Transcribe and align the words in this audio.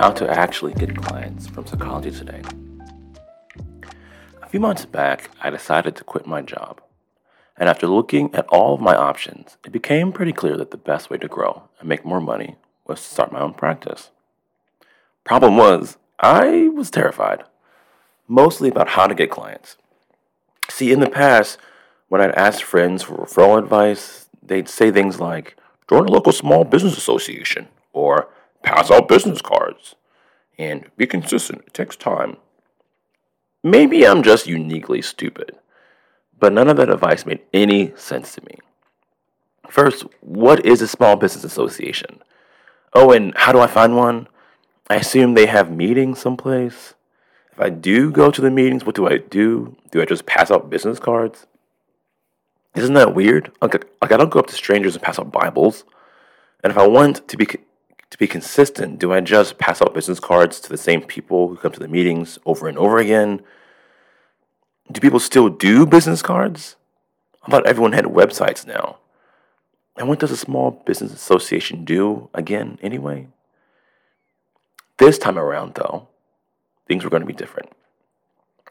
how 0.00 0.10
to 0.10 0.26
actually 0.30 0.72
get 0.72 0.96
clients 0.96 1.46
from 1.46 1.66
Psychology 1.66 2.10
Today. 2.10 2.40
A 4.42 4.48
few 4.48 4.58
months 4.58 4.86
back, 4.86 5.28
I 5.42 5.50
decided 5.50 5.94
to 5.96 6.04
quit 6.04 6.26
my 6.26 6.40
job. 6.40 6.80
And 7.58 7.68
after 7.68 7.86
looking 7.86 8.34
at 8.34 8.46
all 8.46 8.72
of 8.72 8.80
my 8.80 8.94
options, 8.94 9.58
it 9.62 9.72
became 9.72 10.10
pretty 10.10 10.32
clear 10.32 10.56
that 10.56 10.70
the 10.70 10.78
best 10.78 11.10
way 11.10 11.18
to 11.18 11.28
grow 11.28 11.64
and 11.78 11.86
make 11.86 12.02
more 12.02 12.18
money 12.18 12.56
was 12.86 13.02
to 13.02 13.08
start 13.08 13.30
my 13.30 13.40
own 13.40 13.52
practice. 13.52 14.08
Problem 15.22 15.58
was, 15.58 15.98
I 16.18 16.68
was 16.68 16.90
terrified, 16.90 17.44
mostly 18.26 18.70
about 18.70 18.88
how 18.88 19.06
to 19.06 19.14
get 19.14 19.30
clients. 19.30 19.76
See, 20.70 20.92
in 20.92 21.00
the 21.00 21.10
past, 21.10 21.58
when 22.08 22.22
I'd 22.22 22.34
ask 22.36 22.62
friends 22.62 23.02
for 23.02 23.18
referral 23.18 23.58
advice, 23.58 24.30
they'd 24.42 24.66
say 24.66 24.90
things 24.90 25.20
like, 25.20 25.58
join 25.90 26.06
a 26.06 26.10
local 26.10 26.32
small 26.32 26.64
business 26.64 26.96
association, 26.96 27.68
or 27.92 28.30
pass 28.62 28.90
out 28.90 29.08
business 29.08 29.42
cards, 29.42 29.94
and 30.58 30.90
be 30.96 31.06
consistent. 31.06 31.62
It 31.66 31.74
takes 31.74 31.96
time. 31.96 32.36
Maybe 33.62 34.06
I'm 34.06 34.22
just 34.22 34.46
uniquely 34.46 35.02
stupid, 35.02 35.58
but 36.38 36.52
none 36.52 36.68
of 36.68 36.76
that 36.78 36.90
advice 36.90 37.26
made 37.26 37.40
any 37.52 37.92
sense 37.96 38.34
to 38.34 38.44
me. 38.46 38.58
First, 39.68 40.04
what 40.20 40.64
is 40.64 40.82
a 40.82 40.88
small 40.88 41.16
business 41.16 41.44
association? 41.44 42.20
Oh, 42.92 43.12
and 43.12 43.32
how 43.36 43.52
do 43.52 43.60
I 43.60 43.66
find 43.66 43.96
one? 43.96 44.28
I 44.88 44.96
assume 44.96 45.34
they 45.34 45.46
have 45.46 45.70
meetings 45.70 46.18
someplace. 46.18 46.94
If 47.52 47.60
I 47.60 47.70
do 47.70 48.10
go 48.10 48.30
to 48.30 48.40
the 48.40 48.50
meetings, 48.50 48.84
what 48.84 48.96
do 48.96 49.06
I 49.06 49.18
do? 49.18 49.76
Do 49.92 50.02
I 50.02 50.04
just 50.04 50.26
pass 50.26 50.50
out 50.50 50.70
business 50.70 50.98
cards? 50.98 51.46
Isn't 52.74 52.94
that 52.94 53.14
weird? 53.14 53.52
Like, 53.60 53.86
like 54.00 54.12
I 54.12 54.16
don't 54.16 54.30
go 54.30 54.40
up 54.40 54.46
to 54.48 54.54
strangers 54.54 54.94
and 54.94 55.02
pass 55.02 55.18
out 55.18 55.30
Bibles. 55.30 55.84
And 56.64 56.70
if 56.70 56.78
I 56.78 56.86
want 56.86 57.28
to 57.28 57.36
be 57.36 57.46
to 58.10 58.18
be 58.18 58.26
consistent, 58.26 58.98
do 58.98 59.12
I 59.12 59.20
just 59.20 59.58
pass 59.58 59.80
out 59.80 59.94
business 59.94 60.20
cards 60.20 60.60
to 60.60 60.68
the 60.68 60.76
same 60.76 61.02
people 61.02 61.48
who 61.48 61.56
come 61.56 61.72
to 61.72 61.80
the 61.80 61.88
meetings 61.88 62.38
over 62.44 62.68
and 62.68 62.76
over 62.76 62.98
again? 62.98 63.42
Do 64.90 65.00
people 65.00 65.20
still 65.20 65.48
do 65.48 65.86
business 65.86 66.20
cards? 66.20 66.76
I 67.44 67.50
thought 67.50 67.66
everyone 67.66 67.92
had 67.92 68.06
websites 68.06 68.66
now. 68.66 68.98
And 69.96 70.08
what 70.08 70.18
does 70.18 70.30
a 70.30 70.36
small 70.36 70.70
business 70.70 71.12
association 71.12 71.84
do 71.84 72.28
again, 72.34 72.78
anyway? 72.82 73.28
This 74.98 75.18
time 75.18 75.38
around, 75.38 75.74
though, 75.74 76.08
things 76.86 77.04
were 77.04 77.10
going 77.10 77.22
to 77.22 77.26
be 77.26 77.32
different. 77.32 77.70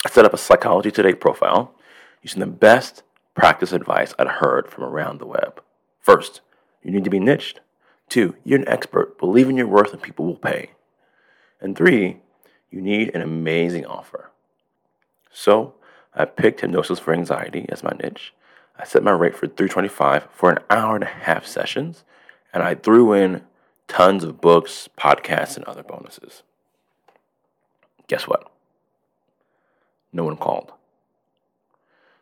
I 0.05 0.09
set 0.09 0.25
up 0.25 0.33
a 0.33 0.37
Psychology 0.37 0.91
Today 0.91 1.13
profile 1.13 1.73
using 2.21 2.39
the 2.39 2.45
best 2.45 3.03
practice 3.35 3.71
advice 3.71 4.13
I'd 4.19 4.27
heard 4.27 4.69
from 4.69 4.83
around 4.83 5.19
the 5.19 5.25
web. 5.25 5.61
First, 5.99 6.41
you 6.83 6.91
need 6.91 7.03
to 7.05 7.09
be 7.09 7.19
niched. 7.19 7.61
Two, 8.09 8.35
you're 8.43 8.59
an 8.59 8.67
expert. 8.67 9.17
Believe 9.19 9.49
in 9.49 9.57
your 9.57 9.67
worth 9.67 9.93
and 9.93 10.01
people 10.01 10.25
will 10.25 10.35
pay. 10.35 10.71
And 11.61 11.77
three, 11.77 12.17
you 12.71 12.81
need 12.81 13.13
an 13.15 13.21
amazing 13.21 13.85
offer. 13.85 14.31
So 15.31 15.75
I 16.13 16.25
picked 16.25 16.61
hypnosis 16.61 16.99
for 16.99 17.13
anxiety 17.13 17.67
as 17.69 17.83
my 17.83 17.91
niche. 18.01 18.33
I 18.77 18.85
set 18.85 19.03
my 19.03 19.11
rate 19.11 19.35
for 19.35 19.47
325 19.47 20.27
for 20.31 20.49
an 20.49 20.59
hour 20.69 20.95
and 20.95 21.03
a 21.03 21.07
half 21.07 21.45
sessions, 21.45 22.03
and 22.53 22.63
I 22.63 22.75
threw 22.75 23.13
in 23.13 23.43
tons 23.87 24.23
of 24.23 24.41
books, 24.41 24.89
podcasts, 24.97 25.57
and 25.57 25.65
other 25.65 25.83
bonuses. 25.83 26.43
Guess 28.07 28.27
what? 28.27 28.49
No 30.11 30.23
one 30.23 30.37
called. 30.37 30.71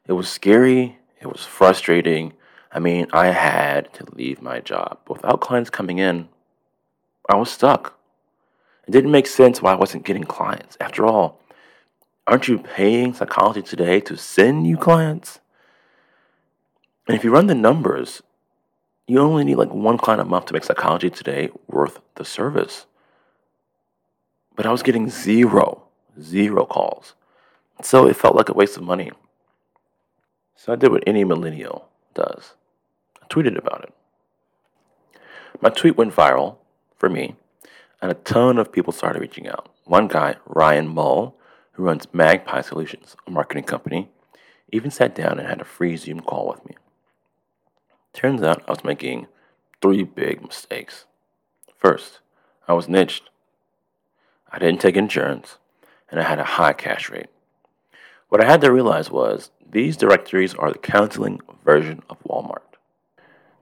It 0.07 0.13
was 0.13 0.27
scary, 0.29 0.97
it 1.21 1.27
was 1.27 1.45
frustrating. 1.45 2.33
I 2.71 2.79
mean, 2.79 3.07
I 3.13 3.27
had 3.27 3.93
to 3.93 4.05
leave 4.13 4.41
my 4.41 4.59
job. 4.59 4.99
Without 5.07 5.41
clients 5.41 5.69
coming 5.69 5.99
in, 5.99 6.27
I 7.29 7.35
was 7.35 7.49
stuck. 7.49 7.97
It 8.87 8.91
didn't 8.91 9.11
make 9.11 9.27
sense 9.27 9.61
why 9.61 9.73
I 9.73 9.77
wasn't 9.77 10.05
getting 10.05 10.23
clients. 10.23 10.77
After 10.79 11.05
all, 11.05 11.39
aren't 12.25 12.47
you 12.47 12.59
paying 12.59 13.13
psychology 13.13 13.61
today 13.61 13.99
to 14.01 14.17
send 14.17 14.67
you 14.67 14.77
clients? 14.77 15.39
And 17.07 17.15
if 17.15 17.23
you 17.23 17.31
run 17.31 17.47
the 17.47 17.55
numbers, 17.55 18.21
you 19.07 19.19
only 19.19 19.45
need 19.45 19.55
like 19.55 19.73
one 19.73 19.97
client 19.97 20.21
a 20.21 20.25
month 20.25 20.47
to 20.47 20.53
make 20.53 20.65
psychology 20.65 21.09
today 21.09 21.49
worth 21.67 21.99
the 22.15 22.25
service. 22.25 22.85
But 24.55 24.65
I 24.65 24.71
was 24.71 24.83
getting 24.83 25.09
zero, 25.09 25.83
zero 26.21 26.65
calls. 26.65 27.13
So 27.81 28.07
it 28.07 28.15
felt 28.15 28.35
like 28.35 28.49
a 28.49 28.53
waste 28.53 28.75
of 28.75 28.83
money. 28.83 29.11
So 30.55 30.73
I 30.73 30.75
did 30.75 30.91
what 30.91 31.03
any 31.07 31.23
millennial 31.23 31.87
does 32.17 32.55
I 33.21 33.27
tweeted 33.27 33.57
about 33.57 33.83
it. 33.83 35.21
My 35.61 35.69
tweet 35.69 35.97
went 35.97 36.13
viral 36.13 36.57
for 36.97 37.09
me, 37.09 37.35
and 38.01 38.11
a 38.11 38.15
ton 38.15 38.57
of 38.57 38.71
people 38.71 38.91
started 38.91 39.21
reaching 39.21 39.47
out. 39.47 39.69
One 39.85 40.07
guy, 40.07 40.35
Ryan 40.45 40.87
Mull, 40.87 41.35
who 41.73 41.83
runs 41.83 42.13
Magpie 42.13 42.61
Solutions, 42.61 43.15
a 43.25 43.31
marketing 43.31 43.63
company, 43.63 44.09
even 44.71 44.91
sat 44.91 45.15
down 45.15 45.39
and 45.39 45.47
had 45.47 45.61
a 45.61 45.65
free 45.65 45.95
Zoom 45.95 46.19
call 46.21 46.47
with 46.47 46.65
me. 46.65 46.75
Turns 48.13 48.41
out 48.41 48.63
I 48.67 48.71
was 48.71 48.83
making 48.83 49.27
three 49.81 50.03
big 50.03 50.41
mistakes. 50.41 51.05
First, 51.77 52.19
I 52.67 52.73
was 52.73 52.89
niched. 52.89 53.29
I 54.51 54.59
didn't 54.59 54.81
take 54.81 54.95
insurance, 54.95 55.57
and 56.09 56.19
I 56.19 56.23
had 56.23 56.39
a 56.39 56.55
high 56.57 56.73
cash 56.73 57.09
rate. 57.09 57.29
What 58.29 58.43
I 58.43 58.49
had 58.49 58.61
to 58.61 58.71
realize 58.71 59.09
was 59.09 59.51
these 59.69 59.95
directories 59.95 60.53
are 60.53 60.71
the 60.71 60.79
counseling 60.79 61.39
version 61.63 62.03
of 62.09 62.21
Walmart. 62.23 62.59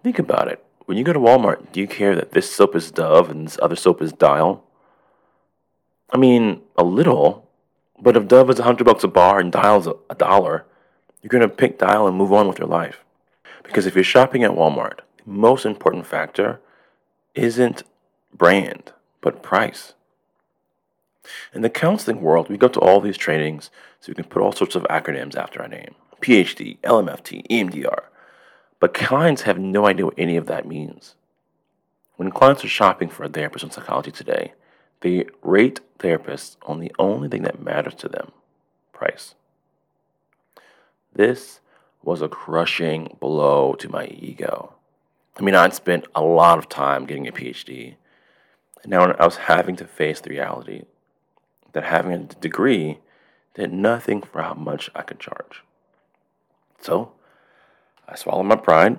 Think 0.03 0.17
about 0.17 0.47
it. 0.47 0.63
When 0.85 0.97
you 0.97 1.03
go 1.03 1.13
to 1.13 1.19
Walmart, 1.19 1.71
do 1.71 1.79
you 1.79 1.87
care 1.87 2.15
that 2.15 2.31
this 2.31 2.53
soap 2.53 2.75
is 2.75 2.91
Dove 2.91 3.29
and 3.29 3.47
this 3.47 3.59
other 3.61 3.75
soap 3.75 4.01
is 4.01 4.11
Dial? 4.11 4.63
I 6.11 6.17
mean, 6.17 6.61
a 6.77 6.83
little, 6.83 7.47
but 7.99 8.17
if 8.17 8.27
Dove 8.27 8.49
is 8.49 8.59
a 8.59 8.63
hundred 8.63 8.85
bucks 8.85 9.03
a 9.03 9.07
bar 9.07 9.39
and 9.39 9.51
Dial's 9.51 9.87
a, 9.87 9.95
a 10.09 10.15
dollar, 10.15 10.65
you're 11.21 11.29
gonna 11.29 11.49
pick 11.49 11.79
Dial 11.79 12.07
and 12.07 12.17
move 12.17 12.33
on 12.33 12.47
with 12.47 12.59
your 12.59 12.67
life. 12.67 13.03
Because 13.63 13.85
if 13.85 13.95
you're 13.95 14.03
shopping 14.03 14.43
at 14.43 14.51
Walmart, 14.51 14.99
the 15.25 15.31
most 15.31 15.65
important 15.65 16.05
factor 16.05 16.59
isn't 17.33 17.83
brand, 18.33 18.93
but 19.21 19.41
price. 19.41 19.93
In 21.53 21.61
the 21.61 21.69
counseling 21.69 22.21
world, 22.21 22.49
we 22.49 22.57
go 22.57 22.67
to 22.67 22.79
all 22.79 23.01
these 23.01 23.17
trainings 23.17 23.69
so 23.99 24.09
we 24.09 24.15
can 24.15 24.25
put 24.25 24.41
all 24.41 24.51
sorts 24.51 24.75
of 24.75 24.83
acronyms 24.83 25.35
after 25.35 25.61
our 25.61 25.67
name 25.67 25.95
PhD, 26.21 26.79
LMFT, 26.79 27.45
EMDR. 27.49 28.05
But 28.79 28.93
clients 28.93 29.43
have 29.43 29.57
no 29.57 29.85
idea 29.85 30.05
what 30.05 30.15
any 30.17 30.37
of 30.37 30.47
that 30.47 30.67
means. 30.67 31.15
When 32.15 32.31
clients 32.31 32.63
are 32.63 32.69
shopping 32.69 33.09
for 33.09 33.23
a 33.23 33.29
therapist 33.29 33.63
in 33.63 33.71
psychology 33.71 34.11
today, 34.11 34.53
they 35.01 35.25
rate 35.41 35.81
therapists 35.99 36.55
on 36.63 36.79
the 36.79 36.91
only 36.97 37.27
thing 37.27 37.43
that 37.43 37.61
matters 37.61 37.95
to 37.95 38.09
them 38.09 38.31
price. 38.93 39.35
This 41.13 41.59
was 42.01 42.21
a 42.21 42.27
crushing 42.27 43.17
blow 43.19 43.73
to 43.73 43.89
my 43.89 44.05
ego. 44.05 44.73
I 45.37 45.41
mean, 45.41 45.55
I'd 45.55 45.73
spent 45.73 46.07
a 46.15 46.23
lot 46.23 46.57
of 46.57 46.69
time 46.69 47.05
getting 47.05 47.27
a 47.27 47.31
PhD, 47.31 47.95
and 48.83 48.91
now 48.91 49.11
I 49.11 49.25
was 49.25 49.35
having 49.35 49.75
to 49.77 49.85
face 49.85 50.21
the 50.21 50.29
reality 50.29 50.83
that 51.75 51.83
having 51.83 52.13
a 52.13 52.19
degree 52.19 52.99
did 53.53 53.71
nothing 53.71 54.21
for 54.21 54.41
how 54.41 54.53
much 54.53 54.89
I 54.95 55.01
could 55.01 55.19
charge. 55.19 55.61
So 56.79 57.11
I 58.07 58.15
swallowed 58.15 58.45
my 58.45 58.55
pride 58.55 58.97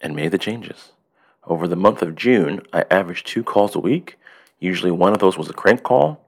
and 0.00 0.16
made 0.16 0.32
the 0.32 0.38
changes. 0.38 0.92
Over 1.44 1.68
the 1.68 1.76
month 1.76 2.00
of 2.00 2.16
June, 2.16 2.62
I 2.72 2.86
averaged 2.90 3.26
two 3.26 3.44
calls 3.44 3.76
a 3.76 3.80
week. 3.80 4.18
Usually 4.58 4.90
one 4.90 5.12
of 5.12 5.18
those 5.18 5.36
was 5.36 5.50
a 5.50 5.52
crank 5.52 5.82
call. 5.82 6.26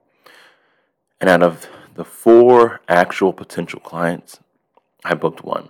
And 1.19 1.27
out 1.27 1.41
of 1.41 1.67
the 1.95 2.05
four 2.05 2.81
actual 2.87 3.33
potential 3.33 3.79
clients, 3.79 4.39
I 5.03 5.15
booked 5.15 5.43
one. 5.43 5.69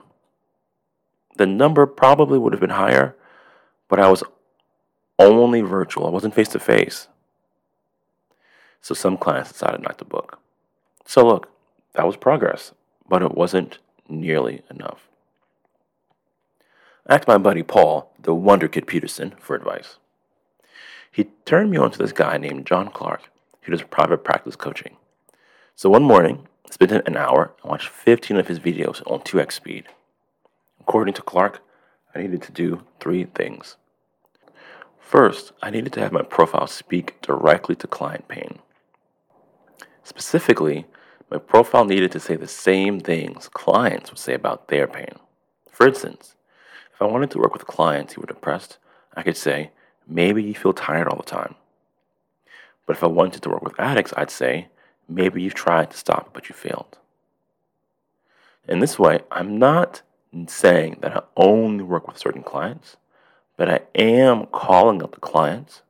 The 1.37 1.45
number 1.45 1.85
probably 1.85 2.37
would 2.37 2.51
have 2.51 2.59
been 2.59 2.71
higher, 2.71 3.15
but 3.87 4.01
I 4.01 4.09
was 4.09 4.23
only 5.17 5.61
virtual. 5.61 6.07
I 6.07 6.09
wasn't 6.09 6.35
face 6.35 6.49
to 6.49 6.59
face. 6.59 7.07
So 8.81 8.93
some 8.93 9.17
clients 9.17 9.51
decided 9.51 9.81
not 9.81 9.97
to 9.99 10.05
book. 10.05 10.39
So 11.05 11.25
look, 11.25 11.51
that 11.93 12.05
was 12.05 12.15
progress, 12.15 12.73
but 13.07 13.21
it 13.21 13.35
wasn't 13.35 13.79
nearly 14.07 14.61
enough. 14.69 15.07
I 17.07 17.15
asked 17.15 17.27
my 17.27 17.37
buddy 17.37 17.63
Paul, 17.63 18.13
the 18.21 18.35
Wonder 18.35 18.67
Kid 18.67 18.85
Peterson, 18.85 19.33
for 19.39 19.55
advice. 19.55 19.97
He 21.11 21.25
turned 21.45 21.71
me 21.71 21.77
on 21.77 21.91
to 21.91 21.97
this 21.97 22.11
guy 22.11 22.37
named 22.37 22.67
John 22.67 22.89
Clark, 22.89 23.23
who 23.61 23.71
does 23.71 23.81
private 23.81 24.23
practice 24.23 24.55
coaching. 24.55 24.95
So 25.75 25.89
one 25.89 26.03
morning, 26.03 26.47
I 26.67 26.71
spent 26.71 26.91
an 26.91 27.17
hour 27.17 27.53
and 27.63 27.71
watched 27.71 27.89
15 27.89 28.37
of 28.37 28.47
his 28.47 28.59
videos 28.59 29.01
on 29.09 29.21
2x 29.21 29.53
speed. 29.53 29.85
According 30.79 31.15
to 31.15 31.21
Clark, 31.21 31.63
I 32.13 32.21
needed 32.21 32.41
to 32.43 32.51
do 32.51 32.83
three 32.99 33.25
things. 33.25 33.77
First, 34.99 35.53
I 35.63 35.71
needed 35.71 35.93
to 35.93 36.01
have 36.01 36.11
my 36.11 36.21
profile 36.21 36.67
speak 36.67 37.19
directly 37.21 37.75
to 37.77 37.87
client 37.87 38.27
pain. 38.27 38.59
Specifically, 40.09 40.87
my 41.29 41.37
profile 41.37 41.85
needed 41.85 42.11
to 42.13 42.19
say 42.19 42.35
the 42.35 42.47
same 42.47 42.99
things 42.99 43.47
clients 43.47 44.09
would 44.09 44.17
say 44.17 44.33
about 44.33 44.67
their 44.67 44.87
pain. 44.87 45.13
For 45.69 45.87
instance, 45.87 46.33
if 46.91 46.99
I 46.99 47.05
wanted 47.05 47.29
to 47.29 47.37
work 47.37 47.53
with 47.53 47.67
clients 47.67 48.13
who 48.13 48.21
were 48.21 48.27
depressed, 48.27 48.79
I 49.15 49.21
could 49.21 49.37
say, 49.37 49.69
maybe 50.07 50.41
you 50.41 50.55
feel 50.55 50.73
tired 50.73 51.07
all 51.07 51.17
the 51.17 51.23
time. 51.23 51.53
But 52.87 52.95
if 52.95 53.03
I 53.03 53.07
wanted 53.07 53.43
to 53.43 53.49
work 53.49 53.61
with 53.61 53.79
addicts, 53.79 54.11
I'd 54.17 54.31
say, 54.31 54.69
maybe 55.07 55.43
you've 55.43 55.53
tried 55.53 55.91
to 55.91 55.97
stop, 55.97 56.31
but 56.33 56.49
you 56.49 56.55
failed. 56.55 56.97
In 58.67 58.79
this 58.79 58.97
way, 58.97 59.19
I'm 59.29 59.59
not 59.59 60.01
saying 60.47 60.97
that 61.01 61.15
I 61.15 61.21
only 61.37 61.83
work 61.83 62.07
with 62.07 62.17
certain 62.17 62.41
clients, 62.41 62.97
but 63.57 63.69
I 63.69 63.81
am 63.93 64.47
calling 64.47 65.03
up 65.03 65.13
the 65.13 65.21
clients 65.21 65.83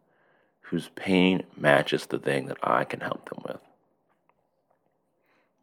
whose 0.63 0.89
pain 0.95 1.43
matches 1.55 2.05
the 2.05 2.19
thing 2.19 2.47
that 2.47 2.57
I 2.61 2.83
can 2.83 2.99
help 2.99 3.29
them 3.29 3.43
with. 3.47 3.61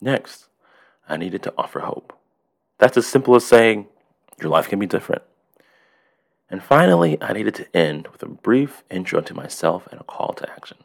Next, 0.07 0.47
I 1.09 1.17
needed 1.17 1.43
to 1.43 1.55
offer 1.59 1.81
hope. 1.81 2.17
That's 2.79 2.97
as 2.97 3.09
simple 3.09 3.35
as 3.35 3.45
saying, 3.45 3.89
your 4.41 4.51
life 4.51 4.69
can 4.69 4.79
be 4.79 4.87
different. 4.87 5.23
And 6.49 6.63
finally, 6.63 7.21
I 7.21 7.33
needed 7.33 7.57
to 7.57 7.77
end 7.77 8.07
with 8.07 8.23
a 8.23 8.29
brief 8.29 8.85
intro 8.89 9.21
to 9.21 9.35
myself 9.35 9.89
and 9.91 10.01
a 10.01 10.05
call 10.05 10.33
to 10.35 10.49
action. 10.49 10.77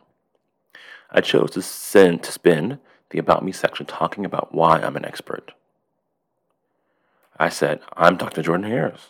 I 1.12 1.22
chose 1.22 1.52
to 1.52 1.62
send 1.62 2.24
to 2.24 2.32
spend 2.32 2.80
the 3.12 3.20
About 3.20 3.46
Me 3.46 3.52
section 3.52 3.86
talking 3.86 4.26
about 4.26 4.56
why 4.56 4.80
I'm 4.80 4.96
an 4.96 5.06
expert. 5.06 5.52
I 7.38 7.50
said, 7.50 7.80
I'm 7.96 8.18
Dr. 8.18 8.42
Jordan 8.42 8.72
Harris. 8.72 9.10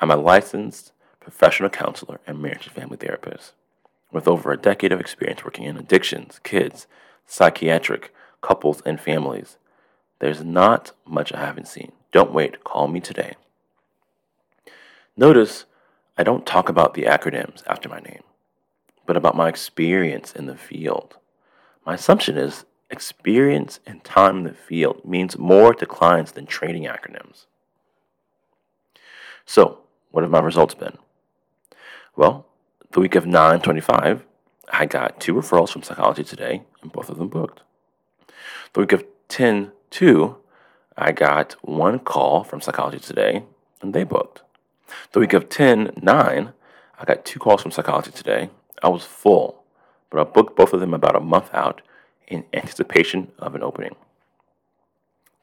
I'm 0.00 0.10
a 0.10 0.16
licensed 0.16 0.90
professional 1.20 1.70
counselor 1.70 2.18
and 2.26 2.42
marriage 2.42 2.66
and 2.66 2.74
family 2.74 2.96
therapist 2.96 3.52
with 4.10 4.26
over 4.26 4.50
a 4.50 4.56
decade 4.56 4.90
of 4.90 4.98
experience 4.98 5.44
working 5.44 5.66
in 5.66 5.76
addictions, 5.76 6.40
kids, 6.42 6.88
psychiatric, 7.28 8.12
couples, 8.42 8.82
and 8.84 9.00
families. 9.00 9.56
There's 10.18 10.44
not 10.44 10.92
much 11.06 11.32
I 11.32 11.40
haven't 11.40 11.68
seen. 11.68 11.92
Don't 12.12 12.32
wait, 12.32 12.62
call 12.64 12.88
me 12.88 13.00
today. 13.00 13.34
Notice 15.16 15.64
I 16.18 16.22
don't 16.22 16.46
talk 16.46 16.68
about 16.68 16.94
the 16.94 17.04
acronyms 17.04 17.62
after 17.66 17.88
my 17.88 18.00
name, 18.00 18.22
but 19.06 19.16
about 19.16 19.36
my 19.36 19.48
experience 19.48 20.32
in 20.32 20.46
the 20.46 20.56
field. 20.56 21.16
My 21.86 21.94
assumption 21.94 22.36
is 22.36 22.64
experience 22.90 23.80
and 23.86 24.04
time 24.04 24.38
in 24.38 24.44
the 24.44 24.54
field 24.54 25.04
means 25.04 25.38
more 25.38 25.74
to 25.74 25.86
clients 25.86 26.32
than 26.32 26.46
training 26.46 26.84
acronyms. 26.84 27.46
So, 29.46 29.80
what 30.10 30.22
have 30.22 30.30
my 30.30 30.40
results 30.40 30.74
been? 30.74 30.98
Well, 32.14 32.46
the 32.92 33.00
week 33.00 33.14
of 33.14 33.26
925, 33.26 34.24
I 34.70 34.86
got 34.86 35.18
two 35.18 35.34
referrals 35.34 35.70
from 35.70 35.82
Psychology 35.82 36.22
Today, 36.22 36.62
and 36.82 36.92
both 36.92 37.08
of 37.08 37.16
them 37.16 37.28
booked. 37.28 37.62
The 38.72 38.80
week 38.80 38.92
of 38.92 39.04
10 39.28 39.72
2, 39.90 40.36
I 40.96 41.12
got 41.12 41.52
one 41.62 41.98
call 41.98 42.44
from 42.44 42.60
Psychology 42.60 42.98
Today, 42.98 43.44
and 43.80 43.94
they 43.94 44.04
booked. 44.04 44.42
The 45.12 45.20
week 45.20 45.32
of 45.32 45.48
10 45.48 45.92
9, 46.00 46.52
I 46.98 47.04
got 47.04 47.24
two 47.24 47.38
calls 47.38 47.62
from 47.62 47.70
Psychology 47.70 48.10
Today. 48.10 48.50
I 48.82 48.88
was 48.88 49.04
full 49.04 49.62
but 50.12 50.20
I 50.20 50.30
booked 50.30 50.56
both 50.56 50.74
of 50.74 50.80
them 50.80 50.92
about 50.92 51.16
a 51.16 51.20
month 51.20 51.48
out 51.54 51.80
in 52.28 52.44
anticipation 52.52 53.32
of 53.38 53.54
an 53.54 53.62
opening. 53.62 53.96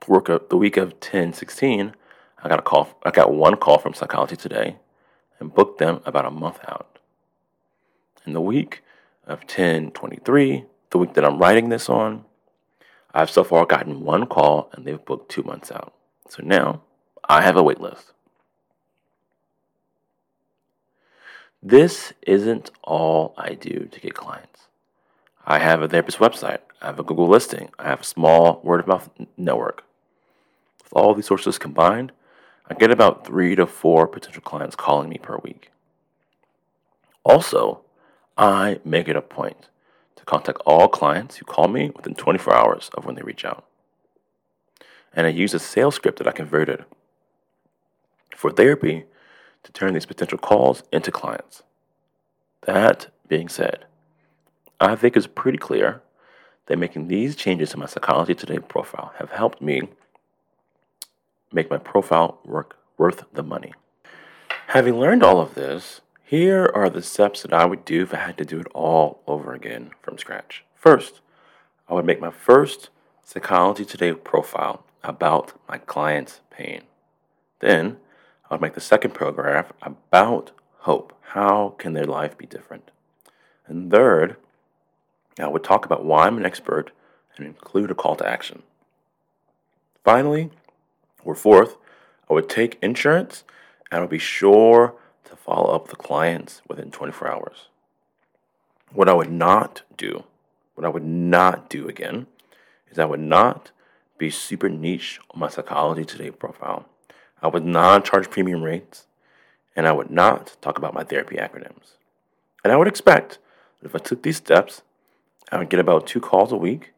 The, 0.07 0.57
week 0.57 0.77
of 0.77 0.91
1016, 0.91 1.95
I 2.43 2.49
got 2.49 2.59
a 2.59 2.61
call. 2.61 2.89
I 3.03 3.11
got 3.11 3.33
one 3.33 3.57
call 3.57 3.79
from 3.79 3.95
Psychology 3.95 4.35
Today, 4.35 4.77
and 5.39 5.53
booked 5.53 5.79
them 5.79 6.01
about 6.05 6.25
a 6.25 6.31
month 6.31 6.59
out. 6.67 6.99
In 8.25 8.33
the 8.33 8.41
week 8.41 8.83
of 9.25 9.39
1023, 9.39 10.65
the 10.91 10.97
week 10.97 11.13
that 11.15 11.25
I'm 11.25 11.39
writing 11.39 11.69
this 11.69 11.89
on, 11.89 12.25
I've 13.13 13.29
so 13.29 13.43
far 13.43 13.65
gotten 13.65 14.01
one 14.01 14.27
call, 14.27 14.69
and 14.73 14.85
they've 14.85 15.03
booked 15.03 15.31
two 15.31 15.43
months 15.43 15.71
out. 15.71 15.93
So 16.29 16.43
now 16.43 16.81
I 17.27 17.41
have 17.41 17.57
a 17.57 17.63
wait 17.63 17.79
list. 17.79 18.13
This 21.61 22.13
isn't 22.25 22.71
all 22.83 23.33
I 23.37 23.53
do 23.53 23.89
to 23.91 23.99
get 23.99 24.13
clients. 24.13 24.67
I 25.45 25.59
have 25.59 25.81
a 25.81 25.87
therapist 25.87 26.19
website, 26.19 26.59
I 26.81 26.85
have 26.85 26.99
a 26.99 27.03
Google 27.03 27.27
listing, 27.27 27.69
I 27.77 27.89
have 27.89 28.01
a 28.01 28.05
small 28.05 28.61
word 28.63 28.79
of 28.79 28.87
mouth 28.87 29.09
network. 29.35 29.83
With 30.83 30.93
all 30.93 31.13
these 31.13 31.25
sources 31.25 31.57
combined, 31.57 32.11
I 32.69 32.75
get 32.75 32.91
about 32.91 33.25
three 33.25 33.55
to 33.55 33.65
four 33.65 34.07
potential 34.07 34.43
clients 34.43 34.75
calling 34.75 35.09
me 35.09 35.17
per 35.17 35.37
week. 35.37 35.71
Also, 37.23 37.81
I 38.37 38.79
make 38.85 39.07
it 39.07 39.15
a 39.15 39.21
point 39.21 39.67
to 40.19 40.25
contact 40.25 40.61
all 40.65 40.87
clients 40.87 41.37
who 41.37 41.45
call 41.45 41.67
me 41.67 41.91
within 41.95 42.13
24 42.13 42.53
hours 42.53 42.89
of 42.93 43.05
when 43.05 43.15
they 43.15 43.21
reach 43.21 43.45
out. 43.45 43.65
And 45.13 45.25
I 45.25 45.29
use 45.29 45.53
a 45.53 45.59
sales 45.59 45.95
script 45.95 46.17
that 46.19 46.27
I 46.27 46.31
converted 46.31 46.85
for 48.35 48.51
therapy 48.51 49.05
to 49.63 49.71
turn 49.71 49.93
these 49.93 50.05
potential 50.05 50.37
calls 50.37 50.83
into 50.91 51.11
clients. 51.11 51.63
That 52.61 53.07
being 53.27 53.49
said, 53.49 53.85
I 54.79 54.95
think 54.95 55.15
it's 55.15 55.27
pretty 55.27 55.57
clear 55.57 56.01
that 56.67 56.77
making 56.77 57.07
these 57.07 57.35
changes 57.35 57.71
to 57.71 57.77
my 57.77 57.85
Psychology 57.85 58.35
Today 58.35 58.59
profile 58.59 59.13
have 59.17 59.31
helped 59.31 59.61
me 59.61 59.89
make 61.51 61.69
my 61.69 61.77
profile 61.77 62.39
work 62.45 62.77
worth 62.97 63.23
the 63.33 63.43
money. 63.43 63.73
Having 64.67 64.99
learned 64.99 65.23
all 65.23 65.39
of 65.39 65.55
this, 65.55 66.01
here 66.29 66.69
are 66.75 66.91
the 66.91 67.01
steps 67.01 67.41
that 67.41 67.51
I 67.51 67.65
would 67.65 67.83
do 67.83 68.03
if 68.03 68.13
I 68.13 68.17
had 68.17 68.37
to 68.37 68.45
do 68.45 68.59
it 68.59 68.67
all 68.75 69.23
over 69.25 69.51
again 69.51 69.89
from 69.99 70.19
scratch. 70.19 70.63
First, 70.75 71.21
I 71.87 71.95
would 71.95 72.05
make 72.05 72.21
my 72.21 72.29
first 72.29 72.91
Psychology 73.23 73.83
Today 73.83 74.13
profile 74.13 74.85
about 75.03 75.59
my 75.67 75.79
client's 75.79 76.41
pain. 76.51 76.83
Then, 77.61 77.97
I 78.47 78.53
would 78.53 78.61
make 78.61 78.75
the 78.75 78.79
second 78.79 79.15
paragraph 79.15 79.71
about 79.81 80.51
hope. 80.81 81.17
How 81.33 81.73
can 81.79 81.93
their 81.93 82.05
life 82.05 82.37
be 82.37 82.45
different? 82.45 82.91
And 83.65 83.89
third, 83.89 84.35
I 85.39 85.47
would 85.47 85.63
talk 85.63 85.83
about 85.83 86.05
why 86.05 86.27
I'm 86.27 86.37
an 86.37 86.45
expert 86.45 86.91
and 87.37 87.47
include 87.47 87.89
a 87.89 87.95
call 87.95 88.15
to 88.17 88.29
action. 88.29 88.61
Finally, 90.03 90.51
or 91.23 91.33
fourth, 91.33 91.75
I 92.29 92.33
would 92.33 92.49
take 92.49 92.77
insurance 92.83 93.43
and 93.89 93.97
I 93.97 94.01
would 94.01 94.11
be 94.11 94.19
sure 94.19 94.93
to 95.29 95.35
follow 95.35 95.73
up 95.73 95.87
the 95.87 95.95
clients 95.95 96.61
within 96.67 96.91
24 96.91 97.31
hours. 97.31 97.67
What 98.91 99.07
I 99.07 99.13
would 99.13 99.31
not 99.31 99.83
do, 99.97 100.23
what 100.75 100.85
I 100.85 100.89
would 100.89 101.05
not 101.05 101.69
do 101.69 101.87
again, 101.87 102.27
is 102.89 102.97
I 102.97 103.05
would 103.05 103.19
not 103.19 103.71
be 104.17 104.29
super 104.29 104.69
niche 104.69 105.19
on 105.31 105.39
my 105.39 105.47
Psychology 105.47 106.03
Today 106.03 106.31
profile. 106.31 106.85
I 107.41 107.47
would 107.47 107.65
not 107.65 108.05
charge 108.05 108.29
premium 108.29 108.63
rates, 108.63 109.05
and 109.75 109.87
I 109.87 109.91
would 109.91 110.09
not 110.09 110.57
talk 110.61 110.77
about 110.77 110.93
my 110.93 111.03
therapy 111.03 111.35
acronyms. 111.35 111.93
And 112.63 112.73
I 112.73 112.75
would 112.75 112.87
expect 112.87 113.37
that 113.79 113.87
if 113.87 113.95
I 113.95 113.99
took 113.99 114.23
these 114.23 114.37
steps, 114.37 114.81
I 115.51 115.57
would 115.57 115.69
get 115.69 115.79
about 115.79 116.07
two 116.07 116.19
calls 116.19 116.51
a 116.51 116.57
week, 116.57 116.91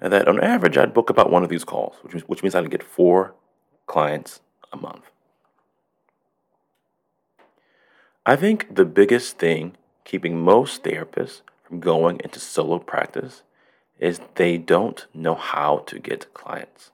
and 0.00 0.12
that 0.12 0.28
on 0.28 0.40
average, 0.40 0.76
I'd 0.76 0.94
book 0.94 1.10
about 1.10 1.30
one 1.30 1.42
of 1.42 1.48
these 1.48 1.64
calls, 1.64 1.96
which, 2.02 2.22
which 2.28 2.42
means 2.42 2.54
I'd 2.54 2.70
get 2.70 2.82
four 2.82 3.34
clients 3.86 4.40
a 4.72 4.76
month. 4.76 5.04
I 8.28 8.36
think 8.36 8.74
the 8.74 8.84
biggest 8.84 9.38
thing 9.38 9.78
keeping 10.04 10.38
most 10.38 10.82
therapists 10.82 11.40
from 11.64 11.80
going 11.80 12.20
into 12.22 12.38
solo 12.38 12.78
practice 12.78 13.42
is 13.98 14.20
they 14.34 14.58
don't 14.58 15.06
know 15.14 15.34
how 15.34 15.78
to 15.86 15.98
get 15.98 16.34
clients. 16.34 16.90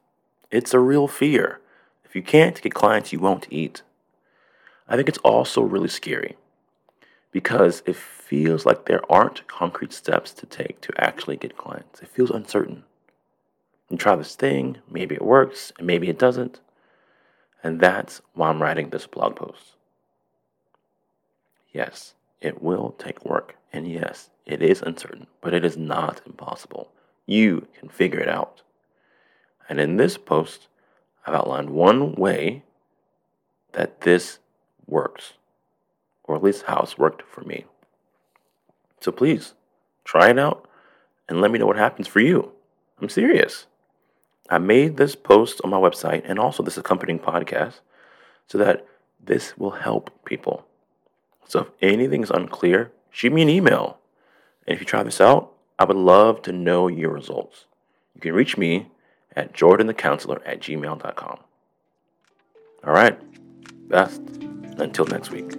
It's 0.52 0.72
a 0.72 0.78
real 0.78 1.08
fear. 1.08 1.58
If 2.04 2.14
you 2.14 2.22
can't 2.22 2.62
get 2.62 2.72
clients, 2.72 3.12
you 3.12 3.18
won't 3.18 3.48
eat. 3.50 3.82
I 4.86 4.94
think 4.94 5.08
it's 5.08 5.18
also 5.24 5.60
really 5.60 5.88
scary 5.88 6.36
because 7.32 7.82
it 7.84 7.96
feels 7.96 8.64
like 8.64 8.84
there 8.84 9.02
aren't 9.10 9.48
concrete 9.48 9.92
steps 9.92 10.32
to 10.34 10.46
take 10.46 10.80
to 10.82 10.92
actually 10.98 11.36
get 11.36 11.56
clients. 11.56 12.00
It 12.00 12.10
feels 12.10 12.30
uncertain. 12.30 12.84
You 13.90 13.96
try 13.96 14.14
this 14.14 14.36
thing, 14.36 14.78
maybe 14.88 15.16
it 15.16 15.22
works, 15.22 15.72
and 15.78 15.86
maybe 15.88 16.08
it 16.08 16.18
doesn't. 16.20 16.60
And 17.60 17.80
that's 17.80 18.22
why 18.34 18.50
I'm 18.50 18.62
writing 18.62 18.90
this 18.90 19.08
blog 19.08 19.34
post. 19.34 19.74
Yes, 21.74 22.14
it 22.40 22.62
will 22.62 22.94
take 22.98 23.24
work. 23.24 23.56
And 23.72 23.90
yes, 23.90 24.30
it 24.46 24.62
is 24.62 24.80
uncertain, 24.80 25.26
but 25.40 25.52
it 25.52 25.64
is 25.64 25.76
not 25.76 26.22
impossible. 26.24 26.90
You 27.26 27.66
can 27.78 27.88
figure 27.88 28.20
it 28.20 28.28
out. 28.28 28.62
And 29.68 29.80
in 29.80 29.96
this 29.96 30.16
post, 30.16 30.68
I've 31.26 31.34
outlined 31.34 31.70
one 31.70 32.14
way 32.14 32.62
that 33.72 34.02
this 34.02 34.38
works, 34.86 35.32
or 36.22 36.36
at 36.36 36.42
least 36.42 36.64
how 36.66 36.80
it's 36.82 36.96
worked 36.96 37.22
for 37.22 37.40
me. 37.42 37.64
So 39.00 39.10
please 39.10 39.54
try 40.04 40.30
it 40.30 40.38
out 40.38 40.68
and 41.28 41.40
let 41.40 41.50
me 41.50 41.58
know 41.58 41.66
what 41.66 41.76
happens 41.76 42.06
for 42.06 42.20
you. 42.20 42.52
I'm 43.00 43.08
serious. 43.08 43.66
I 44.48 44.58
made 44.58 44.96
this 44.96 45.16
post 45.16 45.60
on 45.64 45.70
my 45.70 45.78
website 45.78 46.22
and 46.24 46.38
also 46.38 46.62
this 46.62 46.76
accompanying 46.76 47.18
podcast 47.18 47.80
so 48.46 48.58
that 48.58 48.86
this 49.18 49.58
will 49.58 49.70
help 49.70 50.24
people. 50.24 50.66
So 51.46 51.60
if 51.60 51.68
anything 51.82 52.22
is 52.22 52.30
unclear, 52.30 52.92
shoot 53.10 53.32
me 53.32 53.42
an 53.42 53.48
email. 53.48 53.98
And 54.66 54.74
if 54.74 54.80
you 54.80 54.86
try 54.86 55.02
this 55.02 55.20
out, 55.20 55.52
I 55.78 55.84
would 55.84 55.96
love 55.96 56.42
to 56.42 56.52
know 56.52 56.88
your 56.88 57.10
results. 57.10 57.66
You 58.14 58.20
can 58.20 58.34
reach 58.34 58.56
me 58.56 58.88
at 59.34 59.52
jordanthecounselor 59.52 60.40
at 60.46 60.60
gmail.com. 60.60 61.38
All 62.86 62.92
right, 62.92 63.18
best. 63.88 64.20
Until 64.78 65.06
next 65.06 65.30
week. 65.30 65.52